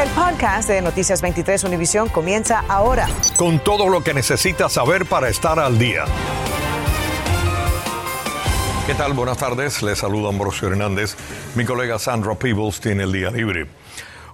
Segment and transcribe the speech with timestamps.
[0.00, 3.06] El podcast de Noticias 23 Univisión comienza ahora.
[3.36, 6.06] Con todo lo que necesitas saber para estar al día.
[8.86, 9.12] ¿Qué tal?
[9.12, 9.82] Buenas tardes.
[9.82, 11.16] Les saluda Ambrosio Hernández.
[11.54, 13.66] Mi colega Sandra Peebles tiene el día libre.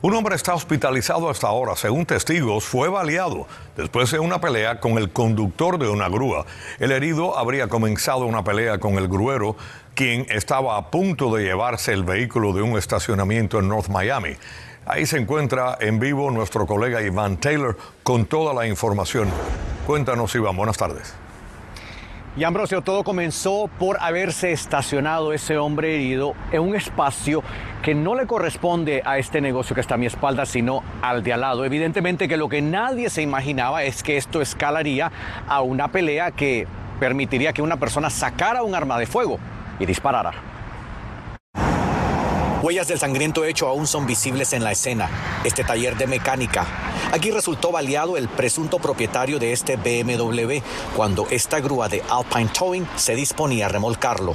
[0.03, 1.75] Un hombre está hospitalizado hasta ahora.
[1.75, 6.47] Según testigos, fue baleado después de una pelea con el conductor de una grúa.
[6.79, 9.57] El herido habría comenzado una pelea con el gruero,
[9.97, 14.37] quien estaba a punto de llevarse el vehículo de un estacionamiento en North Miami.
[14.89, 19.29] Ahí se encuentra en vivo nuestro colega Iván Taylor con toda la información.
[19.85, 20.57] Cuéntanos, Iván.
[20.57, 21.13] Buenas tardes.
[22.37, 27.43] Y Ambrosio, todo comenzó por haberse estacionado ese hombre herido en un espacio
[27.83, 31.33] que no le corresponde a este negocio que está a mi espalda, sino al de
[31.33, 31.65] al lado.
[31.65, 35.11] Evidentemente que lo que nadie se imaginaba es que esto escalaría
[35.49, 36.69] a una pelea que
[37.01, 39.41] permitiría que una persona sacara un arma de fuego
[39.81, 40.56] y disparara.
[42.67, 45.09] Huellas del sangriento hecho aún son visibles en la escena.
[45.45, 46.67] Este taller de mecánica.
[47.13, 50.57] Aquí resultó baleado el presunto propietario de este BMW
[50.97, 54.35] cuando esta grúa de Alpine Towing se disponía a remolcarlo.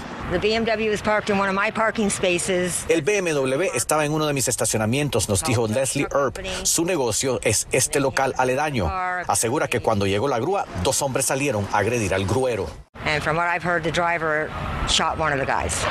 [2.88, 6.38] El BMW estaba en uno de mis estacionamientos, nos dijo Leslie Earp.
[6.64, 8.90] Su negocio es este local aledaño.
[9.28, 12.70] Asegura que cuando llegó la grúa, dos hombres salieron a agredir al gruero.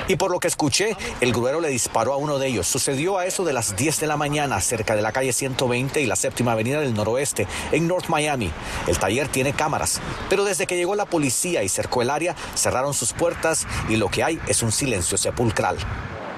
[0.09, 2.67] Y por lo que escuché, el gruero le disparó a uno de ellos.
[2.67, 6.07] Sucedió a eso de las 10 de la mañana cerca de la calle 120 y
[6.07, 8.51] la séptima avenida del noroeste, en North Miami.
[8.87, 12.95] El taller tiene cámaras, pero desde que llegó la policía y cercó el área, cerraron
[12.95, 15.79] sus puertas y lo que hay es un silencio sepulcral.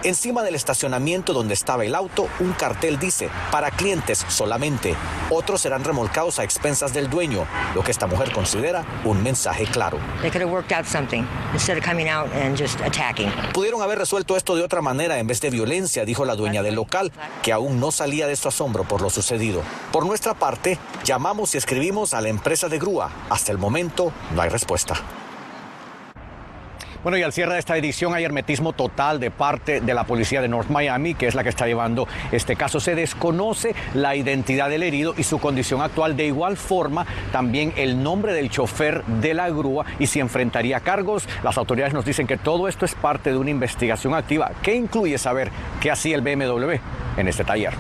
[0.05, 4.97] Encima del estacionamiento donde estaba el auto, un cartel dice, para clientes solamente.
[5.31, 9.99] Otros serán remolcados a expensas del dueño, lo que esta mujer considera un mensaje claro.
[13.53, 16.75] Pudieron haber resuelto esto de otra manera en vez de violencia, dijo la dueña del
[16.75, 19.63] local, que aún no salía de su asombro por lo sucedido.
[19.93, 23.11] Por nuestra parte, llamamos y escribimos a la empresa de grúa.
[23.31, 24.95] Hasta el momento no hay respuesta.
[27.03, 30.41] Bueno, y al cierre de esta edición hay hermetismo total de parte de la policía
[30.41, 32.79] de North Miami, que es la que está llevando este caso.
[32.79, 36.17] Se desconoce la identidad del herido y su condición actual.
[36.17, 41.29] De igual forma, también el nombre del chofer de la grúa y si enfrentaría cargos.
[41.43, 45.19] Las autoridades nos dicen que todo esto es parte de una investigación activa que incluye
[45.19, 46.77] saber qué hacía el BMW
[47.17, 47.73] en este taller.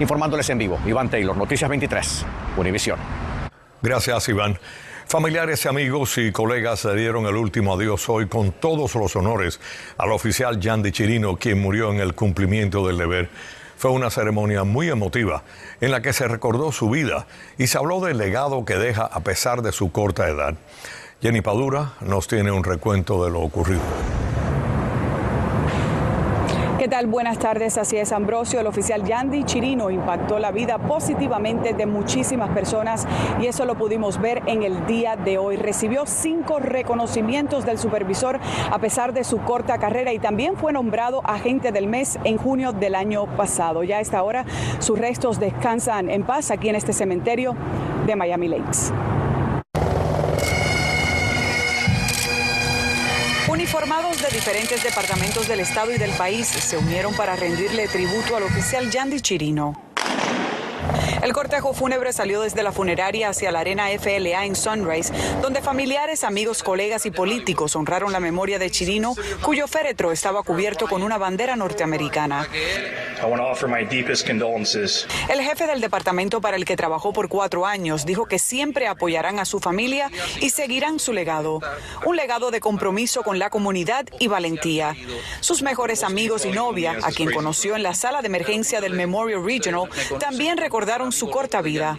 [0.00, 2.24] Informándoles en vivo, Iván Taylor, Noticias 23,
[2.56, 2.98] Univisión.
[3.82, 4.58] Gracias, Iván.
[5.08, 9.58] Familiares y amigos y colegas le dieron el último adiós hoy con todos los honores
[9.96, 13.30] al oficial Yandy Chirino, quien murió en el cumplimiento del deber.
[13.78, 15.44] Fue una ceremonia muy emotiva
[15.80, 17.26] en la que se recordó su vida
[17.56, 20.56] y se habló del legado que deja a pesar de su corta edad.
[21.22, 23.80] Jenny Padura nos tiene un recuento de lo ocurrido.
[26.78, 27.08] ¿Qué tal?
[27.08, 28.60] Buenas tardes, así es Ambrosio.
[28.60, 33.04] El oficial Yandy Chirino impactó la vida positivamente de muchísimas personas
[33.40, 35.56] y eso lo pudimos ver en el día de hoy.
[35.56, 38.38] Recibió cinco reconocimientos del supervisor
[38.70, 42.72] a pesar de su corta carrera y también fue nombrado agente del mes en junio
[42.72, 43.82] del año pasado.
[43.82, 44.44] Ya a esta hora
[44.78, 47.56] sus restos descansan en paz aquí en este cementerio
[48.06, 48.92] de Miami Lakes.
[53.78, 58.42] Uniformados de diferentes departamentos del estado y del país se unieron para rendirle tributo al
[58.42, 59.80] oficial Yandy Chirino.
[61.22, 66.24] El cortejo fúnebre salió desde la funeraria hacia la arena FLA en Sunrise, donde familiares,
[66.24, 71.16] amigos, colegas y políticos honraron la memoria de Chirino, cuyo féretro estaba cubierto con una
[71.16, 72.48] bandera norteamericana.
[75.28, 79.38] El jefe del departamento para el que trabajó por cuatro años dijo que siempre apoyarán
[79.38, 81.60] a su familia y seguirán su legado.
[82.04, 84.96] Un legado de compromiso con la comunidad y valentía.
[85.40, 89.44] Sus mejores amigos y novia, a quien conoció en la sala de emergencia del Memorial
[89.44, 91.98] Regional, también recordaron su corta vida.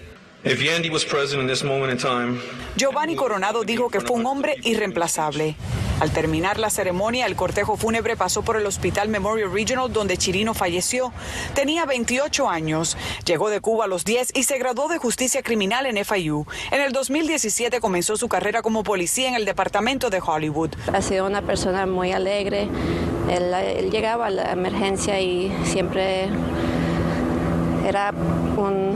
[2.77, 5.57] Giovanni Coronado dijo que fue un hombre irreemplazable.
[5.99, 10.53] Al terminar la ceremonia, el cortejo fúnebre pasó por el Hospital Memorial Regional donde Chirino
[10.53, 11.11] falleció.
[11.55, 12.95] Tenía 28 años,
[13.25, 16.45] llegó de Cuba a los 10 y se graduó de justicia criminal en FIU.
[16.71, 20.69] En el 2017 comenzó su carrera como policía en el departamento de Hollywood.
[20.93, 22.69] Ha sido una persona muy alegre.
[23.29, 26.29] Él, él llegaba a la emergencia y siempre
[27.89, 28.95] era un,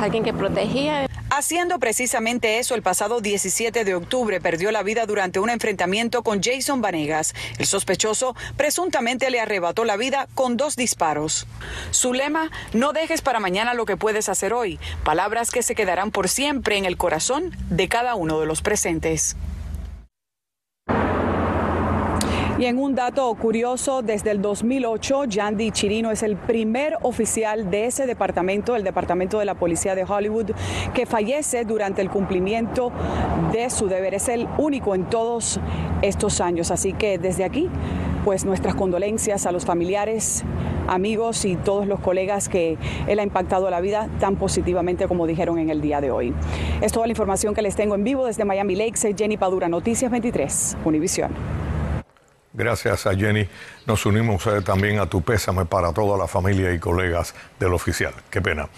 [0.00, 1.06] alguien que protegía.
[1.30, 6.42] Haciendo precisamente eso, el pasado 17 de octubre perdió la vida durante un enfrentamiento con
[6.42, 7.34] Jason Vanegas.
[7.58, 11.46] El sospechoso presuntamente le arrebató la vida con dos disparos.
[11.92, 14.80] Su lema, no dejes para mañana lo que puedes hacer hoy.
[15.04, 19.36] Palabras que se quedarán por siempre en el corazón de cada uno de los presentes.
[22.60, 27.86] Y en un dato curioso, desde el 2008, Yandy Chirino es el primer oficial de
[27.86, 30.50] ese departamento, el Departamento de la Policía de Hollywood,
[30.92, 32.92] que fallece durante el cumplimiento
[33.50, 34.12] de su deber.
[34.12, 35.58] Es el único en todos
[36.02, 36.70] estos años.
[36.70, 37.70] Así que desde aquí,
[38.26, 40.44] pues nuestras condolencias a los familiares,
[40.86, 42.76] amigos y todos los colegas que
[43.06, 46.34] él ha impactado la vida tan positivamente como dijeron en el día de hoy.
[46.82, 49.14] Es toda la información que les tengo en vivo desde Miami Lakes.
[49.16, 51.59] Jenny Padura, Noticias 23, Univisión.
[52.52, 53.48] Gracias a Jenny.
[53.86, 58.12] Nos unimos también a tu pésame para toda la familia y colegas del oficial.
[58.28, 58.68] Qué pena.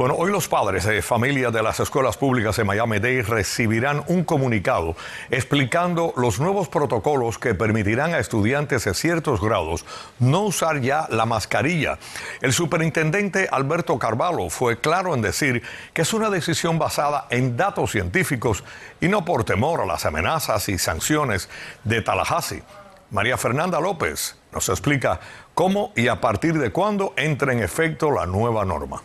[0.00, 4.96] Bueno, hoy los padres de familia de las escuelas públicas de Miami-Dade recibirán un comunicado
[5.30, 9.84] explicando los nuevos protocolos que permitirán a estudiantes de ciertos grados
[10.18, 11.98] no usar ya la mascarilla.
[12.40, 17.90] El superintendente Alberto Carvalho fue claro en decir que es una decisión basada en datos
[17.90, 18.64] científicos
[19.02, 21.50] y no por temor a las amenazas y sanciones
[21.84, 22.62] de Tallahassee.
[23.10, 25.20] María Fernanda López nos explica
[25.54, 29.02] cómo y a partir de cuándo entra en efecto la nueva norma.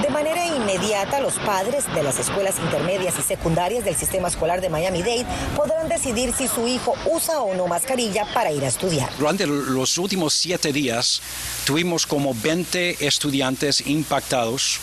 [0.00, 4.70] De manera inmediata, los padres de las escuelas intermedias y secundarias del sistema escolar de
[4.70, 9.10] Miami-Dade podrán decidir si su hijo usa o no mascarilla para ir a estudiar.
[9.18, 11.20] Durante los últimos siete días
[11.66, 14.80] tuvimos como 20 estudiantes impactados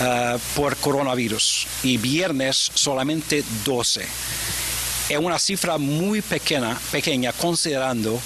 [0.00, 4.06] uh, por coronavirus y viernes solamente 12.
[5.10, 8.16] Es una cifra muy pequeña, pequeña considerando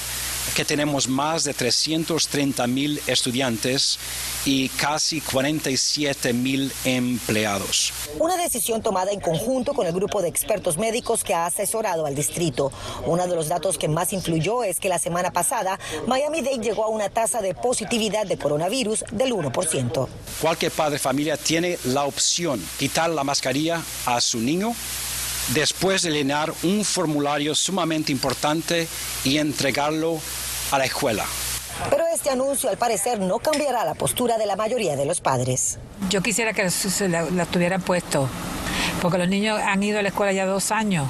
[0.54, 3.98] que tenemos más de 330 mil estudiantes
[4.44, 7.90] y casi 47 mil empleados.
[8.18, 12.14] Una decisión tomada en conjunto con el grupo de expertos médicos que ha asesorado al
[12.14, 12.70] distrito.
[13.06, 16.88] Uno de los datos que más influyó es que la semana pasada Miami-Dade llegó a
[16.88, 20.06] una tasa de positividad de coronavirus del 1%.
[20.42, 24.74] Cualquier padre de familia tiene la opción quitar la mascarilla a su niño
[25.48, 28.88] después de llenar un formulario sumamente importante
[29.24, 30.20] y entregarlo
[30.70, 31.24] a la escuela.
[31.90, 35.78] Pero este anuncio al parecer no cambiará la postura de la mayoría de los padres.
[36.08, 38.28] Yo quisiera que se la, la tuvieran puesto,
[39.02, 41.08] porque los niños han ido a la escuela ya dos años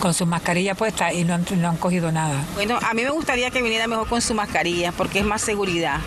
[0.00, 2.42] con su mascarilla puesta y no han, no han cogido nada.
[2.54, 6.00] Bueno, a mí me gustaría que viniera mejor con su mascarilla porque es más seguridad.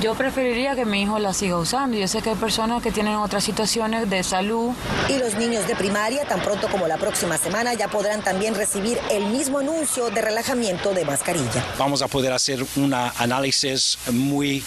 [0.00, 1.96] Yo preferiría que mi hijo la siga usando.
[1.96, 4.70] Yo sé que hay personas que tienen otras situaciones de salud.
[5.08, 8.96] Y los niños de primaria, tan pronto como la próxima semana, ya podrán también recibir
[9.10, 11.64] el mismo anuncio de relajamiento de mascarilla.
[11.78, 14.62] Vamos a poder hacer un análisis muy,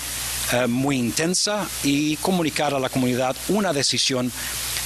[0.52, 4.34] uh, muy intensa y comunicar a la comunidad una decisión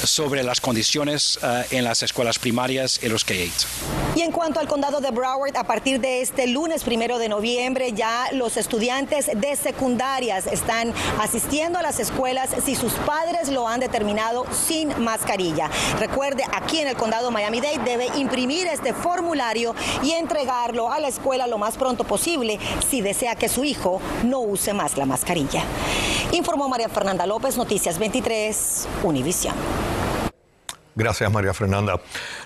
[0.04, 3.66] sobre las condiciones uh, en las escuelas primarias y los K-8.
[4.16, 7.92] Y en cuanto al condado de Broward, a partir de este lunes primero de noviembre,
[7.94, 13.80] ya los estudiantes de secundarias están asistiendo a las escuelas si sus padres lo han
[13.80, 15.70] determinado sin mascarilla.
[16.00, 21.48] Recuerde, aquí en el condado Miami-Dade debe imprimir este formulario y entregarlo a la escuela
[21.48, 22.60] lo más pronto posible
[22.90, 25.64] si desea que su hijo no use más la mascarilla.
[26.36, 29.56] Informó María Fernanda López, Noticias 23, Univisión.
[30.98, 32.00] Gracias, María Fernanda.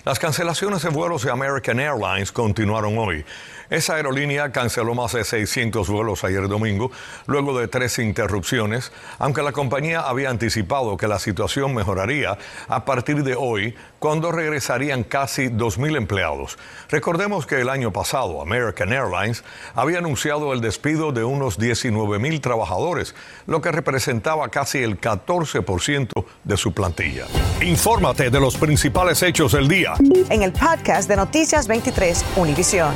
[0.04, 3.24] Las cancelaciones de vuelos de American Airlines continuaron hoy.
[3.70, 6.90] Esa aerolínea canceló más de 600 vuelos ayer domingo,
[7.26, 12.36] luego de tres interrupciones, aunque la compañía había anticipado que la situación mejoraría
[12.66, 16.58] a partir de hoy, cuando regresarían casi 2.000 empleados.
[16.88, 19.44] Recordemos que el año pasado American Airlines
[19.76, 23.14] había anunciado el despido de unos 19.000 trabajadores,
[23.46, 27.26] lo que representaba casi el 14% de su plantilla.
[27.60, 29.94] Infórmate de los principales hechos del día.
[30.30, 32.94] En el podcast de Noticias 23, Univisión.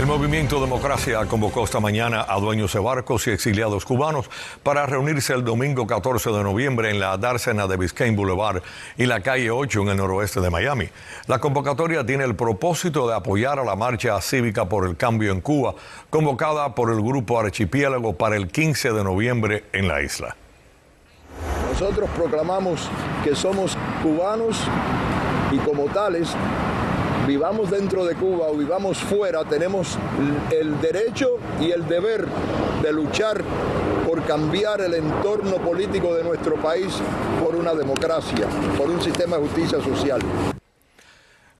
[0.00, 4.28] El movimiento Democracia convocó esta mañana a dueños de barcos y exiliados cubanos
[4.62, 8.62] para reunirse el domingo 14 de noviembre en la dársena de Biscayne Boulevard
[8.96, 10.88] y la calle 8 en el noroeste de Miami.
[11.26, 15.40] La convocatoria tiene el propósito de apoyar a la marcha cívica por el cambio en
[15.40, 15.74] Cuba,
[16.10, 20.36] convocada por el grupo Archipiélago para el 15 de noviembre en la isla.
[21.70, 22.88] Nosotros proclamamos
[23.22, 24.56] que somos cubanos
[25.50, 26.28] y como tales
[27.26, 29.98] vivamos dentro de Cuba o vivamos fuera, tenemos
[30.50, 32.26] el derecho y el deber
[32.82, 33.42] de luchar
[34.06, 36.94] por cambiar el entorno político de nuestro país
[37.42, 40.20] por una democracia, por un sistema de justicia social.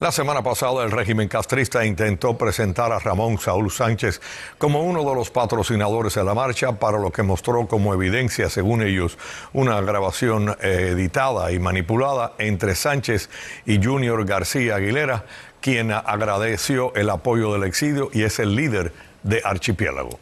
[0.05, 4.21] La semana pasada el régimen castrista intentó presentar a Ramón Saúl Sánchez
[4.59, 8.83] como uno de los patrocinadores de la marcha, para lo que mostró como evidencia, según
[8.83, 9.17] ellos,
[9.51, 13.31] una grabación eh, editada y manipulada entre Sánchez
[13.65, 15.25] y Junior García Aguilera,
[15.59, 18.93] quien agradeció el apoyo del exilio y es el líder
[19.23, 20.19] de Archipiélago.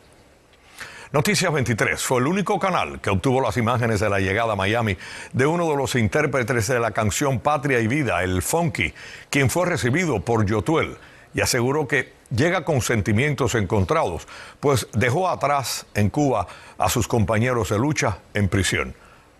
[1.13, 4.97] Noticias 23 fue el único canal que obtuvo las imágenes de la llegada a Miami
[5.31, 8.95] de uno de los intérpretes de la canción Patria y Vida, el Funky,
[9.29, 10.97] quien fue recibido por Yotuel,
[11.35, 14.27] y aseguró que llega con sentimientos encontrados,
[14.59, 16.47] pues dejó atrás en Cuba
[16.79, 18.95] a sus compañeros de lucha en prisión.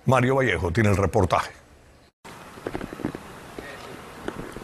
[0.06, 1.54] Mario Vallejo tiene el reportaje.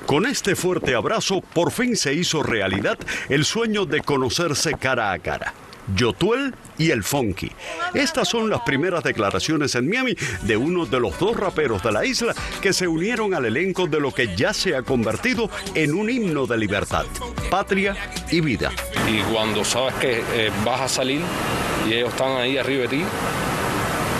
[0.05, 2.99] Con este fuerte abrazo, por fin se hizo realidad
[3.29, 5.55] el sueño de conocerse cara a cara.
[5.95, 7.51] Yotuel y el Funky.
[7.93, 12.05] Estas son las primeras declaraciones en Miami de uno de los dos raperos de la
[12.05, 16.09] isla que se unieron al elenco de lo que ya se ha convertido en un
[16.09, 17.05] himno de libertad,
[17.49, 17.95] patria
[18.31, 18.71] y vida.
[19.09, 21.21] Y cuando sabes que eh, vas a salir
[21.87, 23.03] y ellos están ahí arriba de ti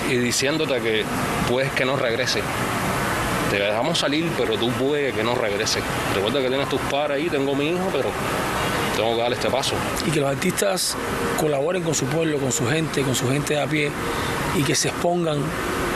[0.10, 1.04] y diciéndote que
[1.50, 2.42] puedes que no regrese.
[3.52, 5.82] Te dejamos salir, pero tú puedes que no regrese.
[6.14, 8.10] Recuerda que tienes tus padres ahí, tengo mi hijo, pero
[9.00, 9.76] tengo que dar este paso.
[10.06, 10.96] Y que los artistas
[11.40, 13.92] colaboren con su pueblo, con su gente, con su gente de a pie
[14.58, 15.40] y que se expongan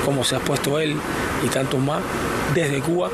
[0.06, 0.96] como se ha expuesto él
[1.44, 2.02] y tantos más
[2.54, 3.10] desde Cuba,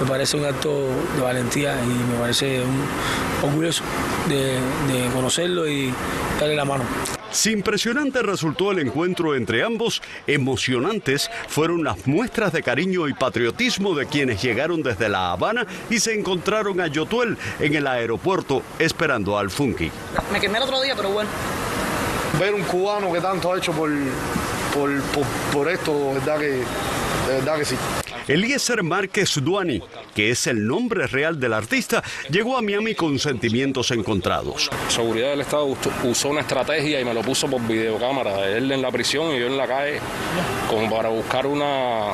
[0.00, 3.82] me parece un acto de valentía y me parece un orgulloso
[4.28, 4.58] de,
[4.92, 5.92] de conocerlo y
[6.38, 6.84] darle la mano.
[7.32, 13.94] Si impresionante resultó el encuentro entre ambos, emocionantes fueron las muestras de cariño y patriotismo
[13.94, 19.38] de quienes llegaron desde La Habana y se encontraron a Yotuel en el aeropuerto esperando
[19.38, 19.90] al Funky.
[20.30, 21.30] Me quemé el otro día, pero bueno.
[22.38, 23.90] Ver un cubano que tanto ha hecho por,
[24.74, 27.76] por, por, por esto, de verdad que, de verdad que sí.
[28.28, 29.82] Eliezer Márquez Duani,
[30.14, 34.70] que es el nombre real del artista, llegó a Miami con sentimientos encontrados.
[34.88, 38.90] Seguridad del Estado usó una estrategia y me lo puso por videocámara, él en la
[38.90, 39.98] prisión y yo en la calle,
[40.70, 42.12] como para buscar una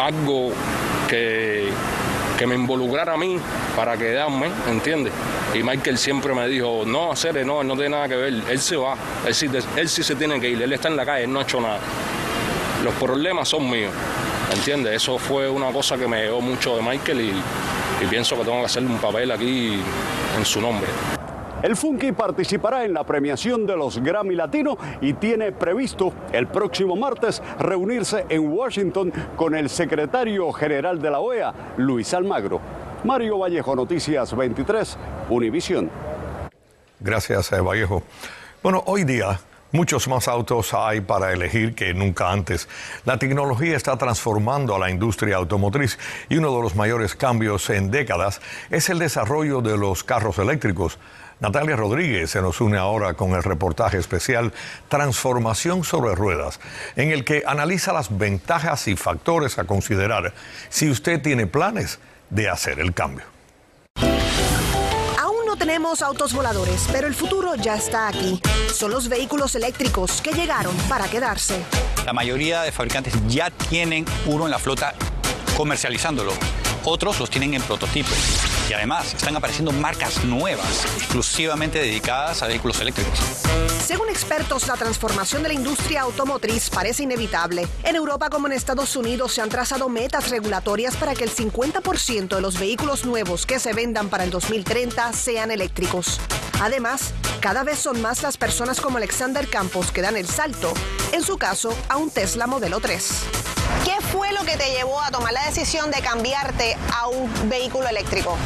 [0.00, 0.52] algo
[1.08, 1.68] que,
[2.36, 3.38] que me involucrara a mí
[3.74, 5.12] para quedarme, ¿entiendes?
[5.54, 8.76] Y Michael siempre me dijo, no, hacer, no, no tiene nada que ver, él se
[8.76, 8.94] va,
[9.26, 11.38] él sí, él sí se tiene que ir, él está en la calle, él no
[11.38, 11.78] ha hecho nada.
[12.84, 13.92] Los problemas son míos.
[14.54, 14.94] ¿Entiendes?
[14.94, 18.60] Eso fue una cosa que me llegó mucho de Michael y, y pienso que tengo
[18.60, 19.80] que hacerle un papel aquí
[20.36, 20.88] en su nombre.
[21.62, 26.94] El Funky participará en la premiación de los Grammy Latino y tiene previsto el próximo
[26.96, 32.60] martes reunirse en Washington con el secretario general de la OEA, Luis Almagro.
[33.04, 34.98] Mario Vallejo, Noticias 23,
[35.30, 35.90] Univisión.
[37.00, 38.02] Gracias, eh, Vallejo.
[38.62, 39.38] Bueno, hoy día
[39.72, 42.68] Muchos más autos hay para elegir que nunca antes.
[43.04, 45.98] La tecnología está transformando a la industria automotriz
[46.28, 50.98] y uno de los mayores cambios en décadas es el desarrollo de los carros eléctricos.
[51.40, 54.54] Natalia Rodríguez se nos une ahora con el reportaje especial
[54.88, 56.60] Transformación sobre Ruedas,
[56.94, 60.32] en el que analiza las ventajas y factores a considerar
[60.70, 61.98] si usted tiene planes
[62.30, 63.24] de hacer el cambio
[65.66, 68.40] tenemos autos voladores, pero el futuro ya está aquí.
[68.72, 71.60] Son los vehículos eléctricos que llegaron para quedarse.
[72.04, 74.94] La mayoría de fabricantes ya tienen uno en la flota
[75.56, 76.32] comercializándolo.
[76.84, 78.10] Otros los tienen en prototipo.
[78.68, 83.18] Y además están apareciendo marcas nuevas, exclusivamente dedicadas a vehículos eléctricos.
[83.84, 87.68] Según expertos, la transformación de la industria automotriz parece inevitable.
[87.84, 92.34] En Europa como en Estados Unidos se han trazado metas regulatorias para que el 50%
[92.34, 96.20] de los vehículos nuevos que se vendan para el 2030 sean eléctricos.
[96.60, 100.72] Además, cada vez son más las personas como Alexander Campos que dan el salto,
[101.12, 103.55] en su caso, a un Tesla Modelo 3.
[103.86, 107.86] ¿Qué fue lo que te llevó a tomar la decisión de cambiarte a un vehículo
[107.86, 108.36] eléctrico?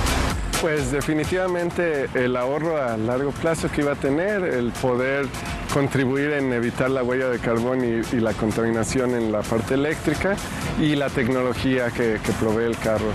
[0.61, 5.26] Pues definitivamente el ahorro a largo plazo que iba a tener, el poder
[5.73, 10.37] contribuir en evitar la huella de carbón y, y la contaminación en la parte eléctrica
[10.78, 13.11] y la tecnología que, que provee el carro.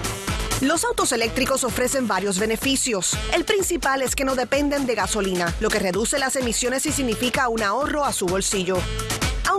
[0.61, 3.15] Los autos eléctricos ofrecen varios beneficios.
[3.35, 7.49] El principal es que no dependen de gasolina, lo que reduce las emisiones y significa
[7.49, 8.77] un ahorro a su bolsillo.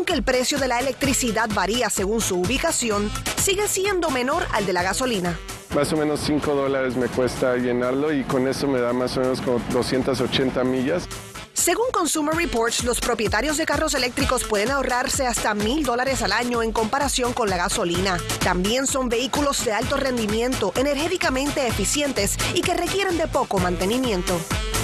[0.07, 3.11] Aunque el precio de la electricidad varía según su ubicación,
[3.43, 5.37] sigue siendo menor al de la gasolina.
[5.75, 9.21] Más o menos 5 dólares me cuesta llenarlo y con eso me da más o
[9.23, 11.09] menos como 280 millas.
[11.55, 16.63] Según Consumer Reports, los propietarios de carros eléctricos pueden ahorrarse hasta mil dólares al año
[16.63, 18.17] en comparación con la gasolina.
[18.45, 24.39] También son vehículos de alto rendimiento, energéticamente eficientes y que requieren de poco mantenimiento.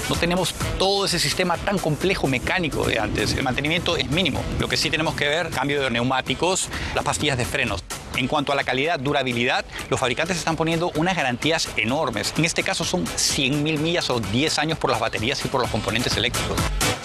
[0.09, 3.35] No tenemos todo ese sistema tan complejo mecánico de antes.
[3.35, 4.43] El mantenimiento es mínimo.
[4.59, 7.83] Lo que sí tenemos que ver, cambio de neumáticos, las pastillas de frenos.
[8.17, 12.35] En cuanto a la calidad, durabilidad, los fabricantes están poniendo unas garantías enormes.
[12.37, 15.71] En este caso son 100.000 millas o 10 años por las baterías y por los
[15.71, 16.59] componentes eléctricos.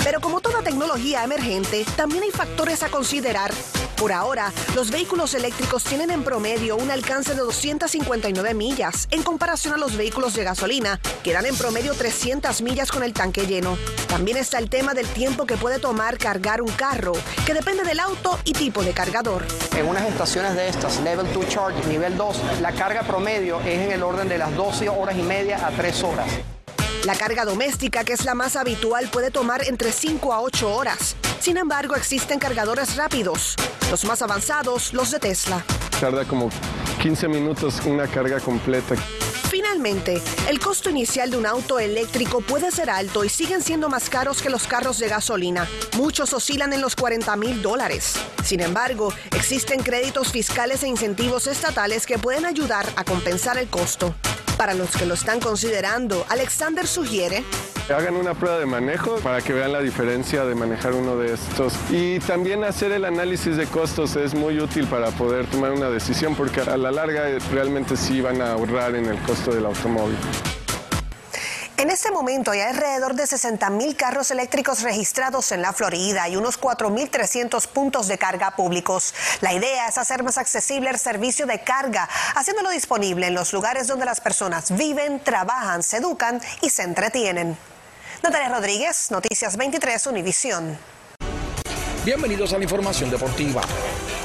[0.03, 3.51] Pero como toda tecnología emergente, también hay factores a considerar.
[3.97, 9.73] Por ahora, los vehículos eléctricos tienen en promedio un alcance de 259 millas, en comparación
[9.73, 13.75] a los vehículos de gasolina, que dan en promedio 300 millas con el tanque lleno.
[14.07, 17.13] También está el tema del tiempo que puede tomar cargar un carro,
[17.45, 19.43] que depende del auto y tipo de cargador.
[19.75, 23.91] En unas estaciones de estas, Level 2 Charge, nivel 2, la carga promedio es en
[23.91, 26.29] el orden de las 12 horas y media a 3 horas.
[27.03, 31.15] La carga doméstica, que es la más habitual, puede tomar entre 5 a 8 horas.
[31.39, 33.55] Sin embargo, existen cargadores rápidos,
[33.89, 35.63] los más avanzados, los de Tesla.
[35.99, 36.49] Tarda como
[37.01, 38.95] 15 minutos una carga completa.
[39.49, 44.09] Finalmente, el costo inicial de un auto eléctrico puede ser alto y siguen siendo más
[44.09, 45.67] caros que los carros de gasolina.
[45.95, 48.15] Muchos oscilan en los 40 mil dólares.
[48.43, 54.13] Sin embargo, existen créditos fiscales e incentivos estatales que pueden ayudar a compensar el costo.
[54.57, 57.43] Para los que lo están considerando, Alexander sugiere
[57.89, 61.73] Hagan una prueba de manejo para que vean la diferencia de manejar uno de estos.
[61.89, 66.35] Y también hacer el análisis de costos es muy útil para poder tomar una decisión
[66.35, 70.17] porque a la larga eh, realmente sí van a ahorrar en el costo del automóvil.
[71.79, 76.35] En este momento hay alrededor de 60 mil carros eléctricos registrados en la Florida y
[76.35, 79.13] unos 4.300 puntos de carga públicos.
[79.41, 83.85] La idea es hacer más accesible el servicio de carga, haciéndolo disponible en los lugares
[83.85, 87.55] donde las personas viven, trabajan, se educan y se entretienen.
[88.23, 90.96] Natalia Rodríguez, Noticias 23, Univisión.
[92.07, 93.61] Bienvenidos a la información deportiva.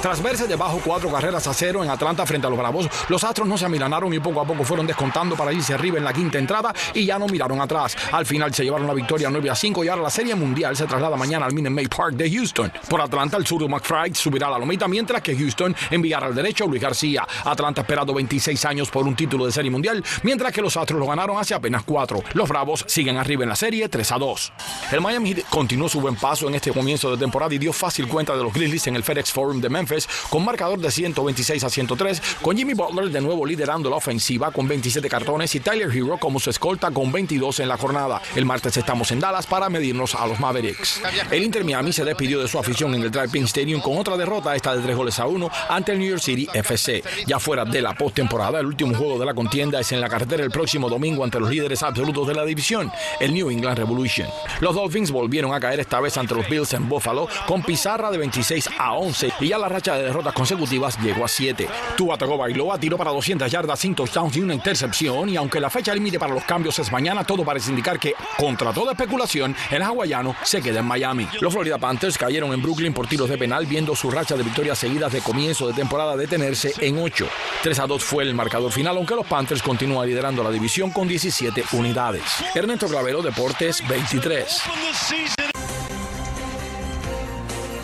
[0.01, 3.47] Tras verse debajo cuatro carreras a cero en Atlanta frente a los Bravos, los Astros
[3.47, 6.39] no se amilanaron y poco a poco fueron descontando para irse arriba en la quinta
[6.39, 7.97] entrada y ya no miraron atrás.
[8.13, 10.87] Al final se llevaron la victoria 9 a 5 y ahora la Serie Mundial se
[10.87, 12.73] traslada mañana al Minute Maid Park de Houston.
[12.89, 16.65] Por Atlanta, el zurdo McFry subirá a la lomita mientras que Houston enviará al derecho
[16.65, 17.27] a Luis García.
[17.45, 21.01] Atlanta ha esperado 26 años por un título de Serie Mundial, mientras que los Astros
[21.01, 22.23] lo ganaron hace apenas cuatro.
[22.35, 24.53] Los Bravos siguen arriba en la serie 3 a 2.
[24.93, 28.09] El Miami Heat continuó su buen paso en este comienzo de temporada y dio fácil
[28.09, 31.71] cuenta de los Grizzlies en el FedEx Forum de Memphis con marcador de 126 a
[31.71, 36.19] 103, con Jimmy Butler de nuevo liderando la ofensiva con 27 cartones y Tyler Hero
[36.19, 38.21] como su escolta con 22 en la jornada.
[38.35, 41.01] El martes estamos en Dallas para medirnos a los Mavericks.
[41.31, 44.55] El Inter Miami se despidió de su afición en el Drive-In Stadium con otra derrota,
[44.55, 47.03] esta de 3 goles a 1 ante el New York City FC.
[47.27, 50.43] Ya fuera de la postemporada, el último juego de la contienda es en la carretera
[50.45, 54.29] el próximo domingo ante los líderes absolutos de la división, el New England Revolution.
[54.61, 58.19] Los Dolphins volvieron a caer esta vez ante los Bills en Buffalo con pizarra de
[58.19, 61.69] 26 a 11 y ya la racha de derrotas consecutivas llegó a 7.
[61.97, 65.95] Tua Tagovailoa tiró para 200 yardas, 5 touchdowns y una intercepción y aunque la fecha
[65.95, 70.35] límite para los cambios es mañana, todo parece indicar que, contra toda especulación, el hawaiano
[70.43, 71.29] se queda en Miami.
[71.41, 74.79] Los Florida Panthers cayeron en Brooklyn por tiros de penal viendo su racha de victorias
[74.79, 77.27] seguidas de comienzo de temporada detenerse en 8.
[77.63, 81.09] 3 a 2 fue el marcador final, aunque los Panthers continúan liderando la división con
[81.09, 82.23] 17 unidades.
[82.55, 85.52] Ernesto Clavero, Deportes 23.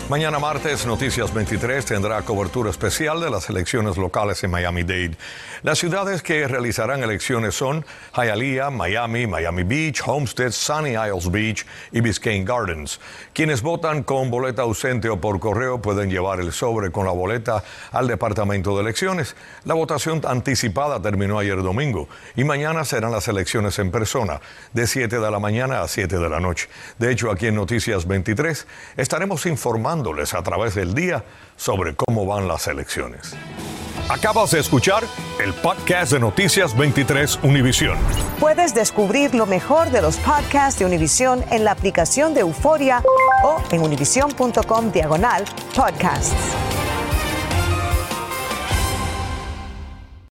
[0.09, 5.15] Mañana martes, Noticias 23 tendrá cobertura especial de las elecciones locales en Miami-Dade.
[5.61, 12.01] Las ciudades que realizarán elecciones son Hialeah, Miami, Miami Beach, Homestead, Sunny Isles Beach y
[12.01, 12.99] Biscayne Gardens.
[13.33, 17.63] Quienes votan con boleta ausente o por correo pueden llevar el sobre con la boleta
[17.91, 19.35] al Departamento de Elecciones.
[19.63, 24.41] La votación anticipada terminó ayer domingo y mañana serán las elecciones en persona,
[24.73, 26.67] de 7 de la mañana a 7 de la noche.
[26.97, 28.65] De hecho, aquí en Noticias 23
[28.97, 29.98] estaremos informando
[30.33, 31.23] a través del día
[31.57, 33.35] sobre cómo van las elecciones.
[34.09, 35.03] Acabas de escuchar
[35.43, 37.97] el podcast de Noticias 23 Univisión.
[38.39, 43.03] Puedes descubrir lo mejor de los podcasts de Univisión en la aplicación de Euforia
[43.43, 46.33] o en univision.com diagonal podcasts.